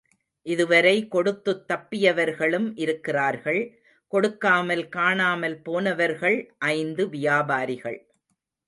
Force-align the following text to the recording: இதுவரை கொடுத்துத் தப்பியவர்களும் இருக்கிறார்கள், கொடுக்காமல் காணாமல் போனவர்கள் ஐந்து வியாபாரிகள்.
இதுவரை 0.45 1.07
கொடுத்துத் 1.07 1.71
தப்பியவர்களும் 1.71 2.71
இருக்கிறார்கள், 2.75 3.61
கொடுக்காமல் 4.07 4.89
காணாமல் 4.89 5.61
போனவர்கள் 5.61 6.53
ஐந்து 6.57 7.09
வியாபாரிகள். 7.09 7.99